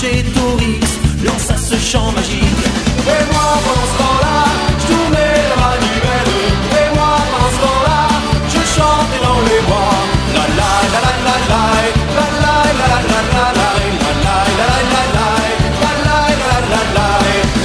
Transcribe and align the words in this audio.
vers 0.00 0.10
Saint-Gétorix, 0.10 0.80
lança 1.24 1.56
ce 1.56 1.76
chant 1.76 2.12
magique. 2.12 2.42
Et 3.06 3.24
moi, 3.32 3.58
pendant 3.64 3.86
ce 3.86 3.98
temps-là, 3.98 4.38
je 4.78 4.86
tournais 4.86 5.38
la 5.50 5.56
manivelle, 5.64 6.34
et 6.72 6.88
moi, 6.96 7.16
pendant 7.30 7.52
ce 7.54 7.60
temps-là, 7.64 8.00
je 8.48 8.60
chantais 8.74 9.22
dans 9.22 9.40
les 9.48 9.60
bois. 9.66 9.96
La 10.34 10.44
la 10.58 10.74
la 10.94 11.00
la 11.26 11.36
la 11.48 11.64
la, 11.80 12.16
la 12.16 12.26
la 12.40 12.56
la 12.80 12.90
la 12.90 13.10
la 13.10 13.20
la 13.34 13.46
la, 13.58 13.68
la 13.68 13.96
la 14.28 14.34
la 14.58 14.58
la 14.58 14.74
la 14.92 15.02
la, 15.14 15.28
la 15.30 15.96
la 16.04 16.20
la 16.42 16.56
la 16.72 16.82
la. 16.96 17.08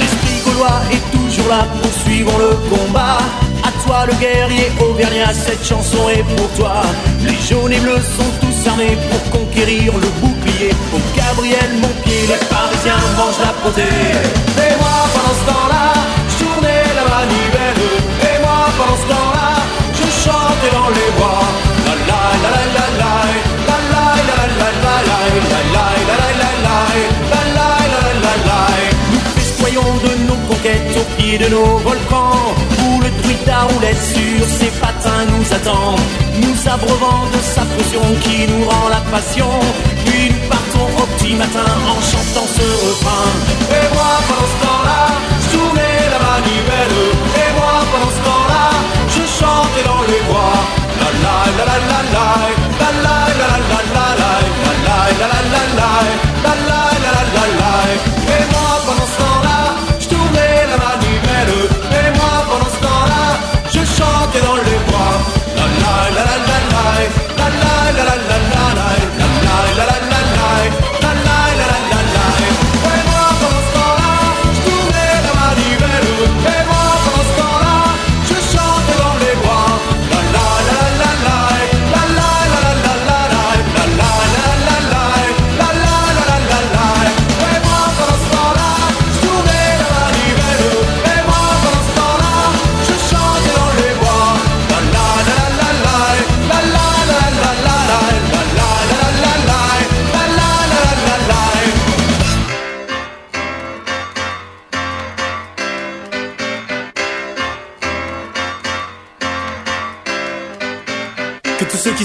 L'esprit 0.00 0.38
gaulois 0.44 0.80
est 0.92 1.04
toujours 1.16 1.48
là, 1.48 1.66
poursuivons 1.82 2.38
le 2.38 2.52
combat. 2.70 3.18
À 3.62 3.70
toi 3.86 4.06
le 4.06 4.14
guerrier 4.14 4.70
auvergnat, 4.80 5.32
cette 5.32 5.64
chanson 5.66 6.08
est 6.10 6.24
pour 6.36 6.48
toi. 6.52 6.82
Les 7.22 7.38
jaunes 7.48 7.72
et 7.72 7.80
bleus 7.80 8.04
sont 8.16 8.32
tous 8.40 8.68
armés 8.68 8.96
pour 9.10 9.40
conquérir 9.40 9.92
le 9.94 10.08
bouclier. 10.20 10.73
La. 13.16 13.22
Et 13.22 14.74
moi, 14.80 14.96
pendant 15.14 15.36
ce 15.38 15.44
temps-là, 15.46 15.86
je 16.30 16.44
tournais 16.44 16.82
la 16.98 17.04
manivelle. 17.14 17.84
Et 18.28 18.42
moi, 18.42 18.66
pendant 18.76 18.98
ce 19.02 19.06
temps-là, 19.06 19.50
je 19.98 20.06
chantais 20.22 20.72
dans 20.74 20.90
les 20.90 21.10
bois. 21.16 21.46
La 21.86 21.94
la 22.10 22.22
la 22.44 22.50
la 22.74 22.86
la 23.00 23.14
la, 23.68 23.78
la 23.78 24.02
la 24.02 24.28
la 24.28 24.40
la 24.58 24.68
la 24.74 24.90
la 24.90 24.98
la, 24.98 25.30
la 25.34 25.60
la 25.74 25.86
la 26.10 26.18
la 26.18 26.28
la 26.40 26.50
la, 26.64 26.78
la 27.30 27.40
la 27.56 27.68
la 27.92 28.00
la 28.02 28.12
la 28.24 28.34
la. 28.48 28.60
Nous 29.12 29.22
festoyons 29.36 29.90
de 30.04 30.12
nos 30.26 30.40
conquêtes 30.48 30.96
au 30.96 31.04
pied 31.16 31.38
de 31.38 31.48
nos 31.48 31.78
volcans 31.78 32.54
Où 32.82 33.00
le 33.00 33.10
druide 33.22 33.48
à 33.48 33.62
roulette 33.62 34.02
sur 34.02 34.44
ses 34.58 34.72
patins 34.80 35.24
nous 35.30 35.46
attend 35.54 35.94
Nous 36.42 36.58
abreuvant 36.68 37.22
de 37.32 37.40
sa 37.40 37.62
potion 37.62 38.02
qui 38.22 38.46
nous 38.50 38.64
rend 38.68 38.88
la 38.88 39.02
passion 39.12 39.50
Puis 40.04 40.32
partons 40.74 41.02
au 41.02 41.06
petit 41.16 41.34
matin 41.34 41.64
en 41.88 42.00
chantant 42.00 42.46
ce 42.46 42.62
refrain 42.62 43.30
Et 43.70 43.94
moi 43.94 44.12
pendant 44.28 44.48
ce 44.52 44.66
temps-là, 44.66 45.06
je 45.40 45.56
tournais 45.56 45.98
la 46.10 46.18
manivelle 46.18 46.98
Et 47.42 47.52
moi 47.58 47.74
pendant 47.92 48.10
ce 48.10 48.20
temps-là, 48.28 48.66
je 49.08 49.22
chantais 49.38 49.84
dans 49.84 50.02
les 50.02 50.20
bois 50.28 50.56
La 51.00 51.10
la 51.24 51.38
la 51.58 51.64
la 51.64 51.78
la 51.84 52.00
la, 52.14 52.28
la 52.80 52.90
la 53.04 53.18
la 53.40 53.48
la 53.48 53.78
la 53.94 54.06
la 54.06 54.24
la, 54.24 54.40
la 54.42 55.00
la 55.04 55.20
la 55.20 55.40
la 55.44 55.52
la 55.52 55.62
la, 55.78 55.90
la 56.44 56.54
la 56.68 56.82
la 57.04 57.12
la 57.14 57.22
la 57.34 58.48
la. 58.48 58.53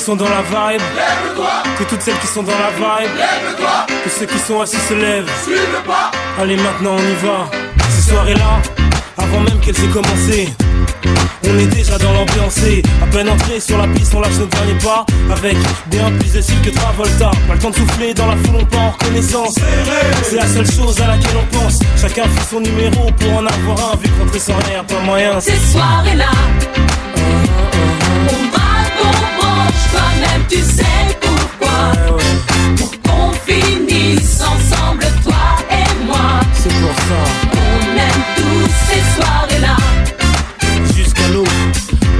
Sont 0.10 0.16
dans 0.16 0.30
la 0.30 0.42
vibe, 0.42 0.82
que 1.78 1.84
toutes 1.84 2.02
celles 2.02 2.18
qui 2.18 2.26
sont 2.26 2.42
dans 2.42 2.52
la 2.52 2.72
vibe, 2.72 3.12
que 4.04 4.10
ceux 4.10 4.26
qui 4.26 4.40
sont 4.40 4.60
assis 4.60 4.80
se 4.88 4.96
lèvent. 4.96 5.30
Allez, 6.42 6.58
maintenant 6.58 6.96
on 6.98 7.00
y 7.00 7.16
va. 7.24 7.48
Ces 7.92 8.10
soirées-là, 8.10 8.60
avant 9.20 9.40
même 9.42 9.60
qu'elles 9.60 9.76
aient 9.76 9.94
commencé, 9.94 10.50
on 11.48 11.60
est 11.60 11.68
déjà 11.68 12.00
dans 12.00 12.12
l'ambiance 12.14 12.58
et 12.64 12.82
à 13.04 13.06
peine 13.06 13.30
entré 13.30 13.60
sur 13.60 13.78
la 13.78 13.88
piste, 13.88 14.12
on 14.16 14.22
lâche 14.22 14.38
nos 14.40 14.48
derniers 14.48 14.80
pas 14.84 15.06
avec 15.32 15.58
bien 15.92 16.12
plus 16.20 16.34
de 16.34 16.42
style 16.42 16.62
que 16.62 16.72
Travolta. 16.72 17.30
Pas 17.48 17.54
le 17.54 17.60
temps 17.60 17.70
de 17.70 17.76
souffler 17.76 18.14
dans 18.16 18.28
la 18.28 18.38
foule, 18.38 18.62
on 18.62 18.66
part 18.66 18.82
en 18.82 18.90
reconnaissance. 18.90 19.56
C'est 20.24 20.38
la 20.38 20.48
seule 20.48 20.72
chose 20.72 21.00
à 21.02 21.08
laquelle 21.08 21.38
on 21.38 21.56
pense. 21.56 21.82
Chacun 22.02 22.24
fait 22.24 22.50
son 22.50 22.62
numéro 22.62 23.12
pour 23.12 23.34
en 23.34 23.46
avoir 23.46 23.94
un, 23.94 23.98
vu 23.98 24.10
qu'entrer 24.18 24.40
sans 24.40 24.58
rien, 24.58 24.84
pas 24.84 25.02
moyen. 25.06 25.40
Ces 25.40 25.56
soirées-là, 25.72 26.32
On 28.32 28.50
braque, 28.50 28.58
on 28.58 28.58
branche, 28.58 28.59
toi-même 29.92 30.44
tu 30.50 30.58
sais 30.58 31.18
pourquoi. 31.22 31.92
Ouais, 31.94 32.12
ouais, 32.16 32.76
Pour 32.78 32.92
qu'on 33.02 33.32
finisse 33.46 34.42
ensemble, 34.42 35.06
toi 35.24 35.46
et 35.72 36.06
moi. 36.06 36.40
c'est 36.54 36.70
pour 36.70 36.96
ça. 36.96 37.22
On 37.54 37.98
aime 37.98 38.24
tous 38.38 38.70
ces 38.88 39.22
soirées-là. 39.22 39.76
Jusqu'à 40.96 41.28
l'eau, 41.34 41.44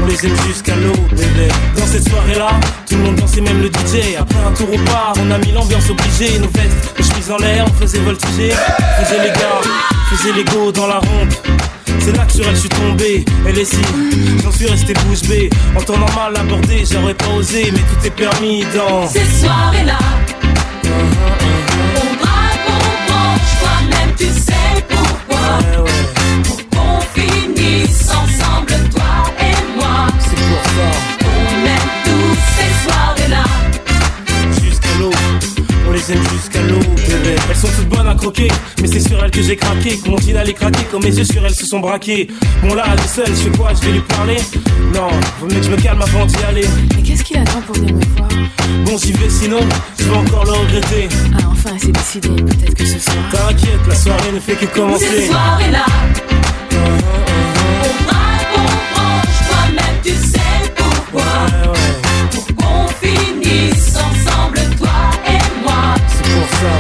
on 0.02 0.06
les 0.08 0.26
aime 0.26 0.36
jusqu'à 0.48 0.76
l'eau, 0.76 0.94
bébé. 1.12 1.48
Dans 1.78 1.86
cette 1.88 2.08
soirée-là, 2.10 2.52
tout 2.88 2.96
le 2.96 3.04
monde 3.04 3.16
dansait, 3.16 3.42
même 3.42 3.62
le 3.62 3.68
DJ. 3.68 4.16
Après 4.20 4.40
un 4.46 4.52
tour 4.54 4.68
au 4.74 4.78
bar, 4.86 5.14
on 5.22 5.32
a 5.32 5.38
mis 5.40 5.52
l'ambiance 5.52 5.90
obligée. 5.90 6.40
Nos 6.40 6.50
vestes, 6.50 6.98
nos 6.98 7.04
chemises 7.06 7.32
en 7.32 7.38
l'air, 7.38 7.66
on 7.70 7.74
faisait 7.82 8.00
voltiger. 8.00 8.52
Faisait 9.00 9.22
les 9.22 9.30
gars, 9.30 9.62
faisait 10.12 10.34
les 10.34 10.44
go 10.46 10.72
dans 10.72 10.88
la 10.88 11.00
ronde. 11.00 11.34
C'est 12.02 12.16
là 12.16 12.26
que 12.26 12.32
sur 12.34 12.46
elle 12.48 12.56
je 12.56 12.60
suis 12.62 12.70
tombé, 12.70 13.26
elle 13.46 13.58
est 13.58 13.66
si, 13.66 13.78
j'en 14.44 14.52
suis 14.52 14.68
resté 14.68 14.94
bouche 15.06 15.22
bée. 15.28 15.50
En 15.76 15.82
temps 15.82 15.98
normal 15.98 16.34
abordé, 16.38 16.84
j'aurais 16.92 17.14
pas 17.14 17.28
osé, 17.30 17.72
mais 17.72 17.80
tout 17.80 18.06
est 18.06 18.10
permis 18.12 18.64
dans. 18.76 19.08
Ces 19.08 19.26
soirées-là. 19.26 19.98
On 20.86 22.16
braque, 22.16 22.66
on 22.68 23.12
branche, 23.12 23.52
toi-même 23.60 24.16
tu 24.18 24.26
sais 24.26 24.84
pourquoi. 24.88 25.38
Ouais, 25.60 25.84
ouais, 25.84 26.44
Pour 26.44 26.58
qu'on 26.70 27.02
finisse 27.14 28.08
ensemble, 28.10 28.74
toi 28.92 29.34
et 29.40 29.78
moi. 29.78 30.08
c'est 30.20 30.36
pour 30.36 30.64
ça. 30.64 30.90
On 31.26 31.66
aime 31.66 31.90
tous 32.06 32.38
ces 32.56 32.72
soirées-là. 32.90 33.44
Jusqu'à 34.64 34.94
l'eau, 35.00 35.12
on 35.88 35.92
les 35.92 36.12
aime 36.12 36.24
jusqu'à 36.34 36.62
l'eau, 36.62 36.80
bébé. 37.08 37.36
Elles 37.50 37.56
sont 37.56 37.68
toutes 37.68 37.90
bonnes 37.90 37.99
à 38.10 38.16
croquer, 38.16 38.48
mais 38.82 38.88
c'est 38.88 39.00
sur 39.00 39.24
elles 39.24 39.32
que 39.32 39.42
j'ai 39.42 39.56
craqué. 39.56 39.98
Que 39.98 40.10
mon 40.10 40.18
jean 40.18 40.36
allait 40.38 40.54
craquer, 40.54 40.86
quand 40.92 41.00
mes 41.04 41.16
yeux 41.16 41.24
sur 41.24 41.44
elles 41.46 41.56
se 41.56 41.66
sont 41.66 41.80
braqués. 41.80 42.28
Bon 42.64 42.74
là, 42.74 42.84
elle 42.92 43.00
est 43.00 43.08
seule, 43.08 43.28
je 43.28 43.34
fais 43.50 43.58
quoi? 43.58 43.72
Je 43.74 43.80
vais 43.86 43.92
lui 43.94 44.02
parler? 44.02 44.38
Non, 44.94 45.08
vaut 45.40 45.48
mieux 45.48 45.60
que 45.60 45.66
je 45.66 45.72
me 45.72 45.78
calme 45.78 46.02
avant 46.02 46.26
d'y 46.26 46.44
aller. 46.44 46.68
Mais 46.96 47.04
qu'est-ce 47.04 47.24
qu'il 47.24 47.38
attend 47.38 47.62
pour 47.62 47.76
venir 47.76 47.94
me 47.96 48.02
voir? 48.18 48.28
Bon, 48.86 48.98
j'y 48.98 49.12
vais 49.14 49.30
sinon, 49.30 49.60
je 50.00 50.04
vais 50.06 50.16
encore 50.18 50.46
le 50.46 50.52
regretter. 50.52 51.08
Ah, 51.36 51.44
enfin, 51.52 51.72
c'est 51.78 51.92
décidé. 51.92 52.30
Peut-être 52.30 52.74
que 52.76 52.86
ce 52.86 53.00
soir. 53.00 53.16
T'inquiète, 53.32 53.80
la 53.88 53.96
soirée 53.96 54.32
ne 54.34 54.40
fait 54.40 54.56
que 54.56 54.66
commencer. 54.66 55.30
On 55.32 55.34
braque, 58.06 58.54
on 58.56 58.64
branche, 58.94 59.40
toi-même 59.50 59.98
tu 60.04 60.12
sais 60.12 60.72
pourquoi. 60.76 61.22
Ouais, 61.22 61.68
ouais, 61.70 61.94
Pour 62.32 62.46
qu'on 62.56 62.88
finisse 63.02 63.94
ensemble, 63.96 64.60
toi 64.78 64.98
et 65.28 65.42
moi. 65.64 65.82
c'est 66.08 66.24
pour 66.32 66.48
ça. 66.60 66.74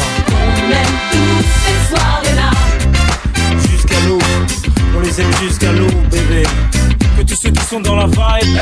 Sont 7.69 7.81
dans 7.81 7.95
la 7.97 8.07
vibe, 8.07 8.57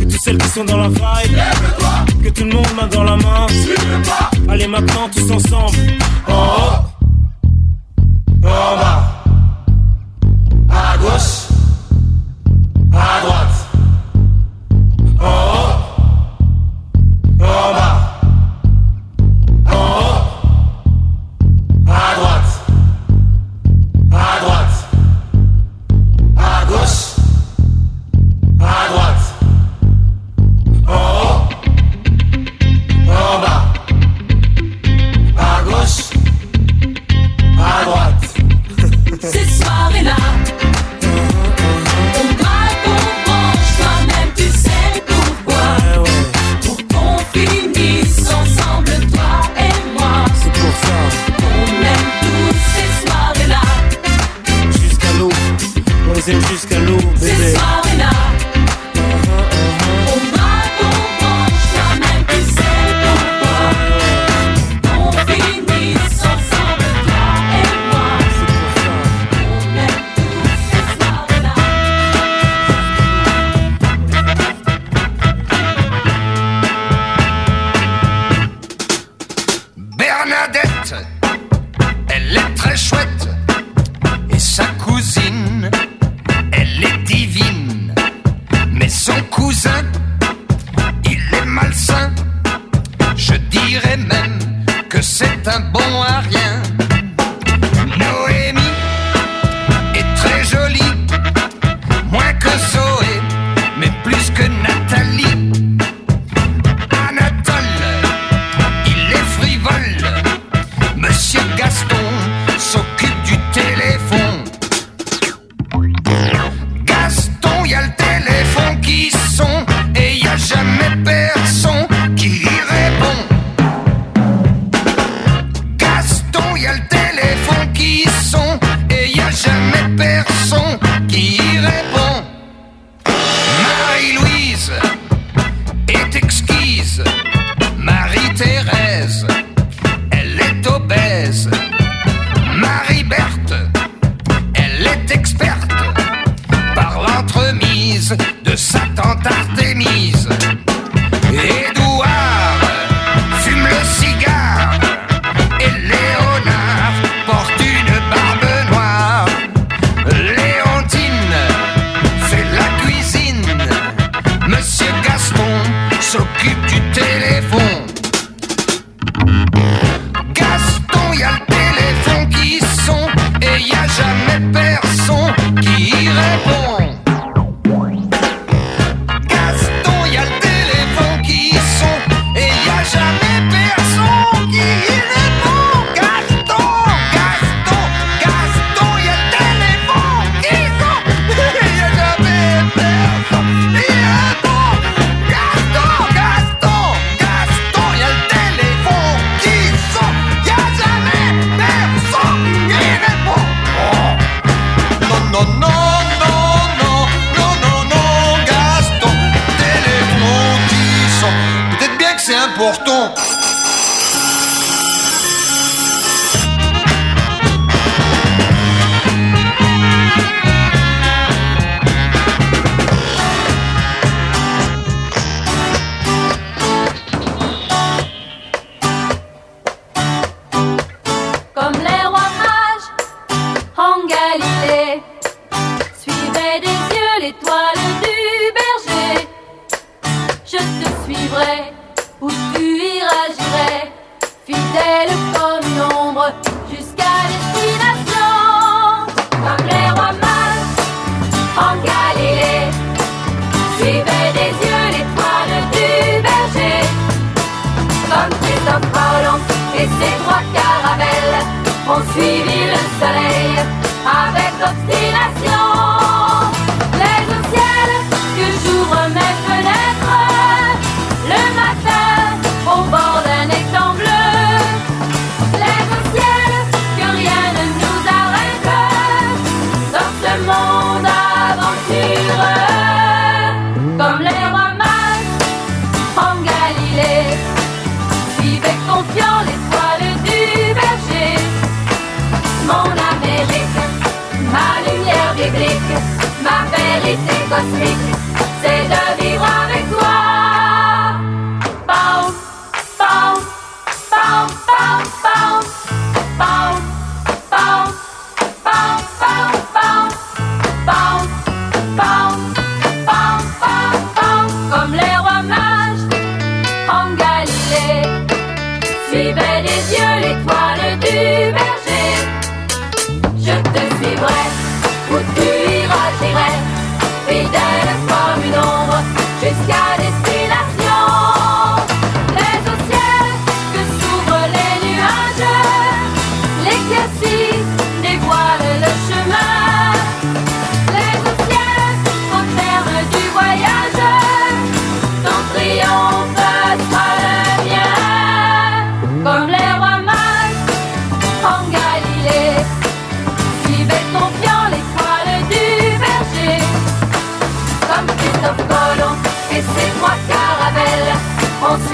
que 0.00 0.04
toutes 0.04 0.20
celles 0.20 0.36
qui 0.36 0.48
sont 0.48 0.64
dans 0.64 0.76
la 0.76 0.88
vibe, 0.88 1.38
que 2.22 2.28
tout 2.28 2.44
le 2.44 2.52
monde 2.52 2.66
main 2.76 2.86
dans 2.88 3.04
la 3.04 3.16
main. 3.16 3.46
Allez 4.50 4.68
maintenant 4.68 5.08
tous 5.14 5.30
ensemble. 5.30 5.78
En 6.26 6.32
haut, 6.34 6.82
en 8.44 8.76
bas, 8.76 9.22
à 10.68 10.98
gauche, 10.98 11.48
à 12.92 13.20
droite. 13.24 13.66
En 15.20 15.24
haut, 15.24 15.67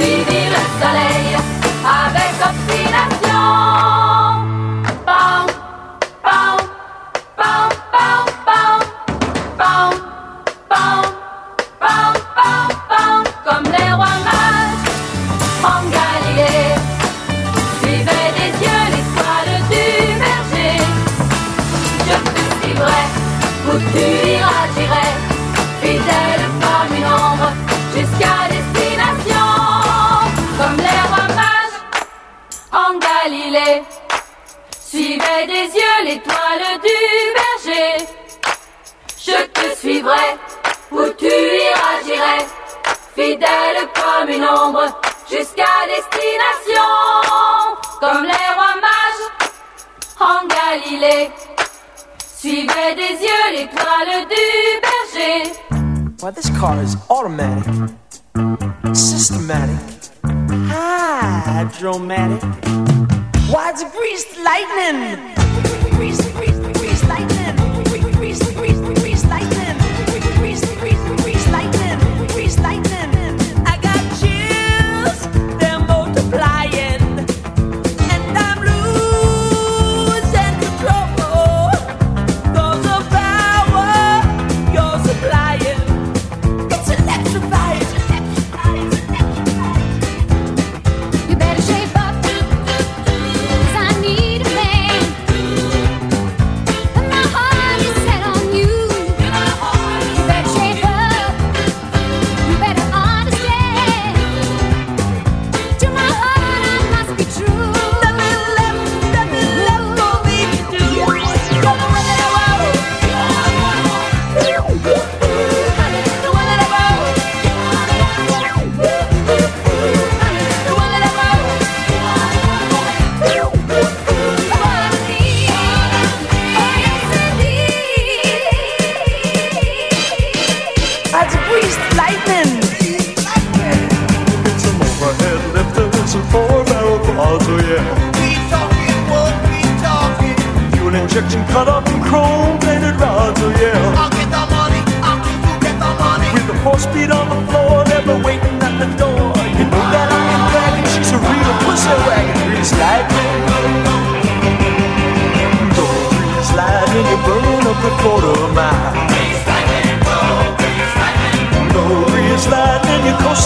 Vivi 0.04 0.50
le 0.50 0.62
soleil 0.78 1.34
avec 1.82 2.34
Ophi 2.44 2.83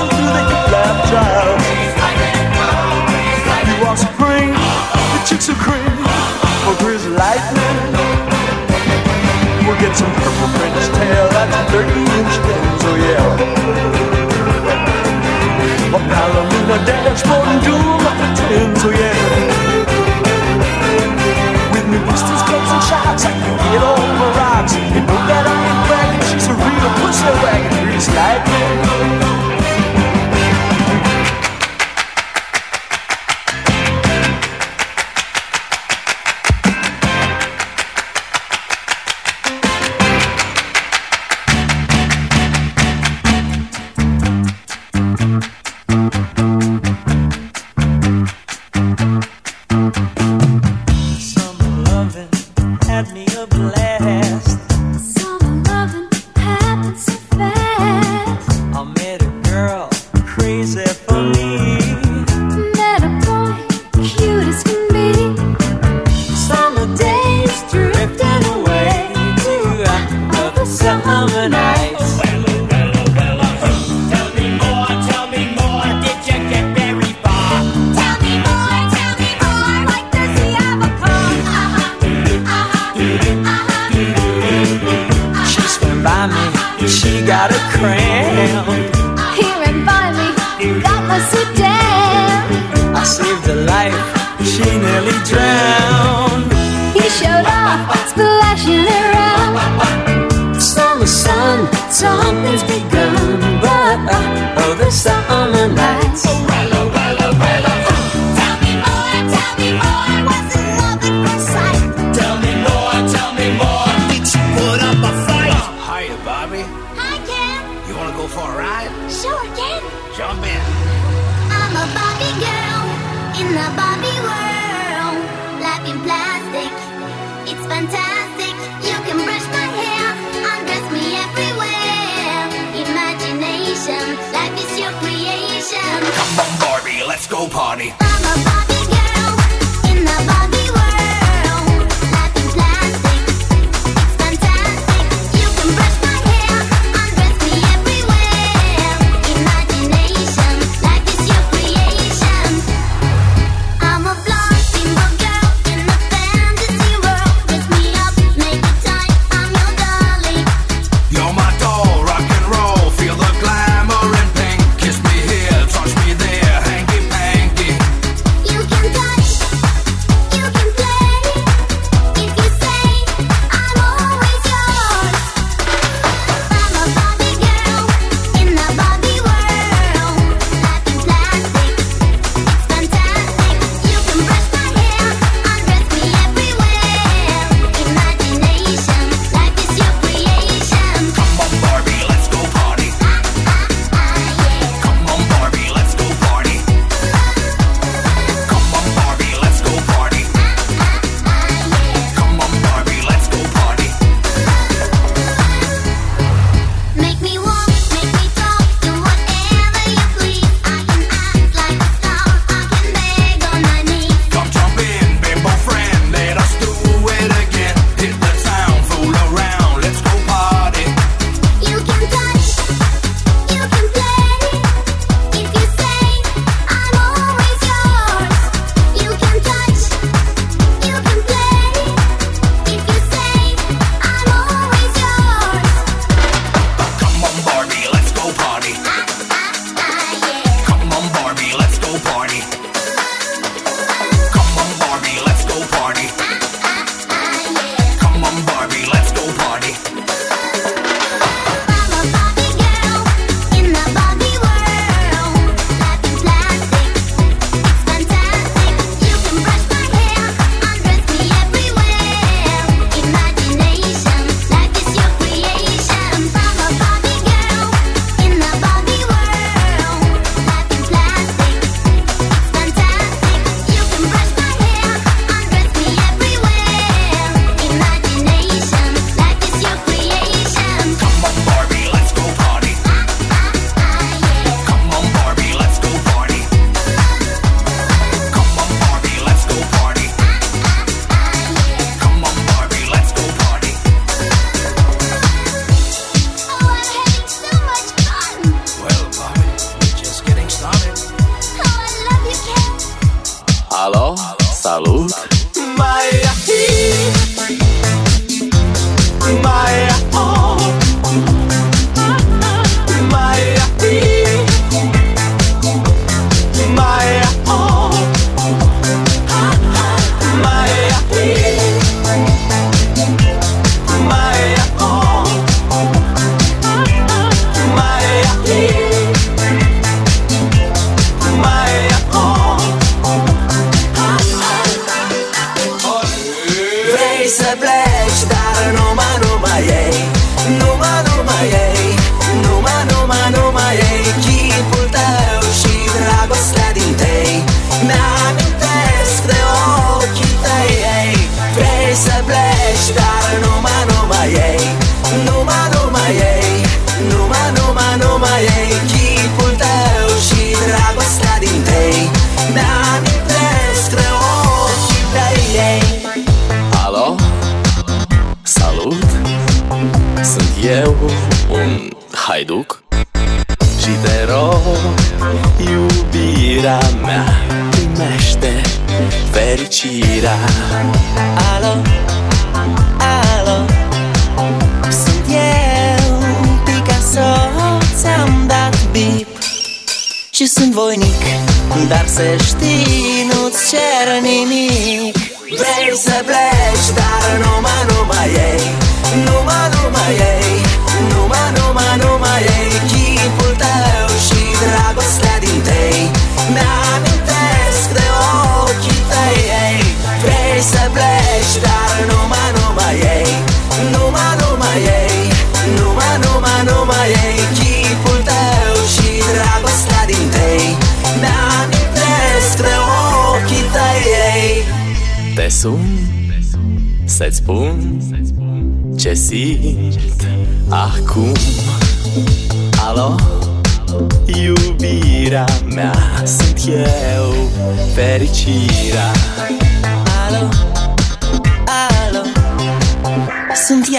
through 0.09 0.33
the 0.37 0.43
hip-lap 0.49 0.97
the 5.13 5.21
chicks 5.27 5.49
are 5.49 5.61
for 6.65 6.75
lightning. 7.09 7.79
We'll 9.67 9.81
get 9.81 9.97
some 9.97 10.13
purple 10.21 10.49
fringe 10.57 10.89
tail, 10.97 11.29
that's 11.35 11.55
30-inch 11.73 12.35
yeah. 12.97 13.59
Palomino 16.09 16.77
dashboard 16.85 17.49
and 17.49 17.63
doom 17.65 17.99
the 18.05 18.29
oh 18.85 18.93
yeah. 18.93 19.15
With 21.73 21.87
pistols, 22.09 22.43
and 22.49 22.83
shots, 22.89 23.25
rocks. 24.37 24.75
You 24.75 25.01
know 25.01 25.21
that 25.29 25.45
I 25.45 25.57
ain't 25.69 25.81
bragging, 25.89 26.25
she's 26.29 26.47
a 26.49 26.55
real 26.55 26.91
pussy 27.01 27.33
wagon, 27.43 27.73
grease 27.85 28.09
lightning. 28.15 29.38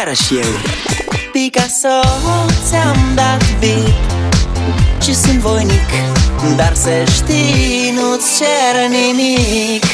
afară 0.09 0.13
și 0.13 0.35
eu. 0.35 0.53
Picasso, 1.31 1.99
ți-am 2.67 2.97
dat 3.15 3.43
beat 3.59 5.01
Și 5.03 5.15
sunt 5.15 5.39
voinic 5.39 5.89
Dar 6.55 6.73
să 6.75 6.89
știi, 7.11 7.93
nu-ți 7.95 8.37
cer 8.37 8.89
nimic. 8.89 9.88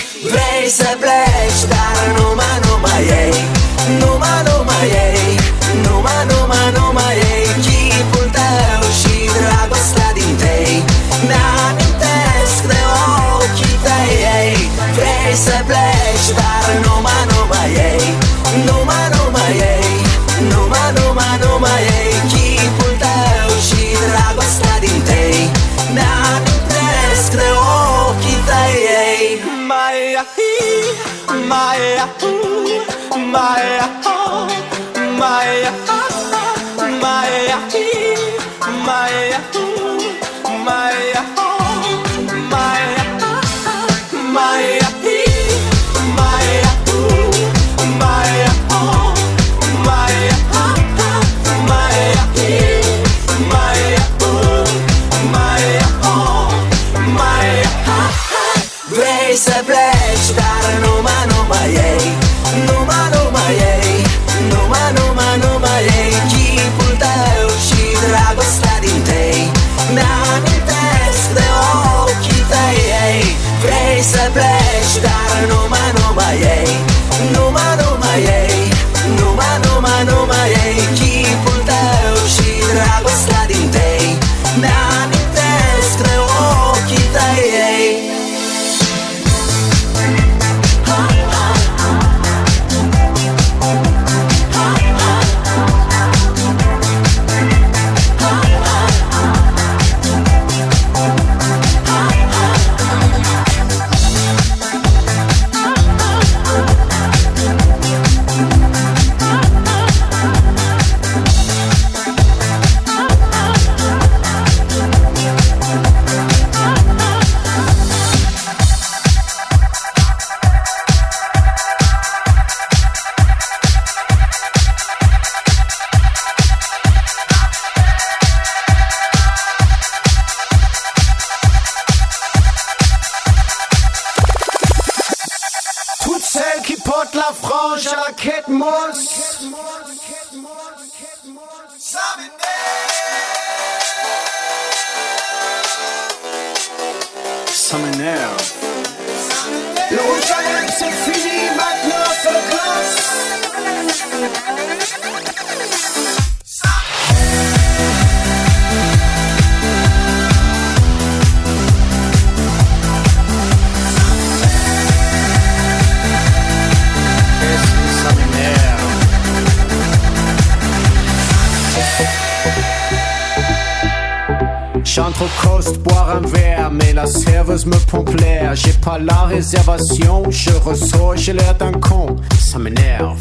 La 176.96 177.06
serveuse 177.06 177.66
me 177.66 177.78
pompe 177.92 178.16
l'air. 178.22 178.56
J'ai 178.56 178.72
pas 178.72 178.98
la 178.98 179.24
réservation, 179.24 180.24
je 180.30 180.52
ressors, 180.52 181.18
j'ai 181.18 181.34
l'air 181.34 181.54
d'un 181.56 181.74
con. 181.74 182.16
Ça 182.40 182.58
m'énerve. 182.58 183.20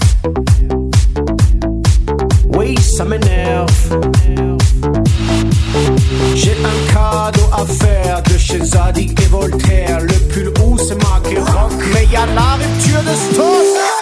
Oui, 2.57 2.79
ça 2.79 3.05
m'énerve. 3.05 3.67
J'ai 6.37 6.57
un 6.73 6.93
cadeau 6.93 7.49
à 7.53 7.67
faire 7.67 8.23
de 8.23 8.39
chez 8.39 8.65
Zadig 8.65 9.21
et 9.21 9.27
Voltaire. 9.27 10.01
Le 10.01 10.15
pull 10.33 10.53
où 10.63 10.79
c'est 10.79 11.03
marqué 11.03 11.39
rock, 11.39 11.73
mais 11.93 12.07
y 12.07 12.17
a 12.17 12.27
la 12.27 12.55
rupture 12.55 13.03
de 13.03 13.17
stock. 13.33 13.94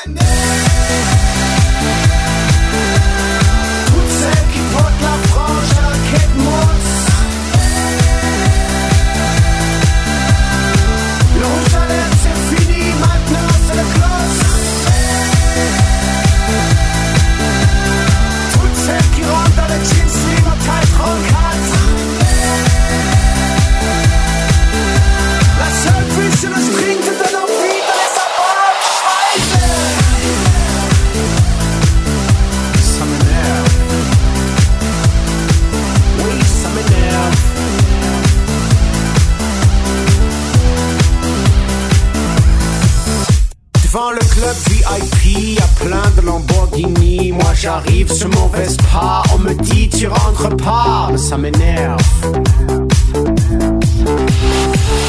J'arrive 47.63 48.13
sur 48.13 48.29
mon 48.31 48.49
Vespa, 48.49 49.23
on 49.33 49.39
me 49.39 49.55
dit 49.55 49.89
tu 49.89 50.09
rentres 50.09 50.57
pas, 50.57 51.09
mais 51.13 51.19
ça 51.19 51.39
m'énerve. 51.39 52.01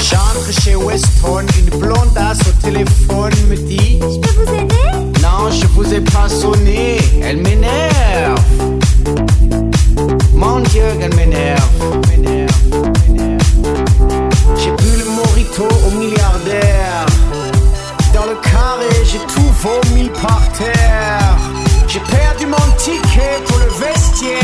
J'entre 0.04 0.62
chez 0.62 0.76
Weston, 0.76 1.48
une 1.58 1.80
blondasse 1.80 2.42
au 2.48 2.62
téléphone 2.62 3.34
me 3.50 3.56
dit 3.56 4.00
Je 4.00 4.20
peux 4.20 4.44
vous 4.46 4.54
aider? 4.54 4.76
Non, 5.24 5.50
je 5.50 5.66
vous 5.68 5.94
ai 5.96 6.02
pas 6.02 6.30
sonné, 6.30 7.00
elle 7.24 7.38
m'énerve. 7.38 8.40
Mon 10.36 10.60
Dieu, 10.60 10.84
qu'elle 11.00 11.16
m'énerve. 11.16 11.70
J'ai 14.58 14.72
bu 14.72 14.92
le 15.00 15.06
morito 15.10 15.68
au 15.88 15.92
milliardaire. 15.98 17.08
Dans 18.14 18.26
le 18.26 18.36
carré, 18.44 18.90
j'ai 19.06 19.18
tout 19.34 19.52
vomi 19.64 20.10
par 20.22 20.33
mon 22.54 22.76
ticket 22.78 23.42
pour 23.48 23.58
le 23.60 23.70
vestiaire. 23.80 24.43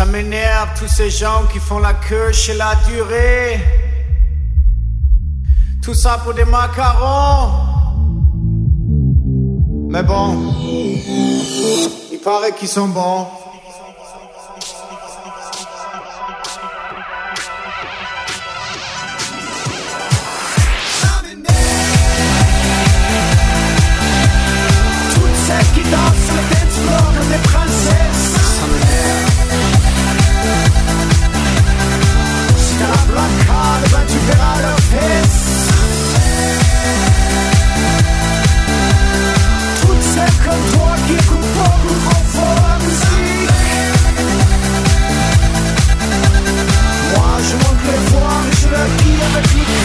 Ça 0.00 0.06
m'énerve 0.06 0.70
tous 0.78 0.88
ces 0.88 1.10
gens 1.10 1.44
qui 1.52 1.58
font 1.58 1.78
la 1.78 1.92
queue 1.92 2.32
chez 2.32 2.54
la 2.54 2.74
durée. 2.88 3.60
Tout 5.82 5.92
ça 5.92 6.18
pour 6.24 6.32
des 6.32 6.46
macarons. 6.46 7.50
Mais 9.90 10.02
bon, 10.02 10.54
il 12.10 12.18
paraît 12.24 12.52
qu'ils 12.52 12.68
sont 12.68 12.88
bons. 12.88 13.26
Dis 49.42 49.60
avec 49.60 49.79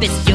this 0.00 0.27